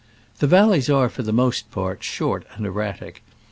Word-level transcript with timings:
The 0.39 0.47
valleys 0.47 0.89
are 0.89 1.09
for 1.09 1.21
the 1.21 1.31
most 1.31 1.69
part 1.69 2.03
short 2.03 2.47
and 2.55 2.65
erratic. 2.65 3.21